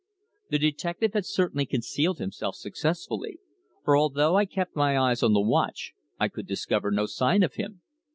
The 0.49 0.57
detective 0.57 1.13
had 1.13 1.27
certainly 1.27 1.67
concealed 1.67 2.17
himself 2.17 2.55
successfully, 2.55 3.37
for 3.85 3.95
although 3.95 4.35
I 4.35 4.45
kept 4.45 4.75
my 4.75 4.97
eyes 4.97 5.21
on 5.21 5.33
the 5.33 5.39
watch 5.41 5.93
I 6.19 6.27
could 6.27 6.47
discover 6.47 6.89
no 6.89 7.05
sign 7.05 7.43
of 7.43 7.53
him. 7.53 7.81